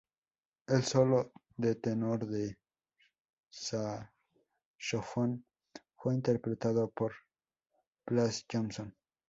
[0.65, 2.57] El solo de tenor de
[3.51, 5.45] saxofón
[5.95, 7.13] fue interpretado por
[8.03, 8.97] Plas Johnson.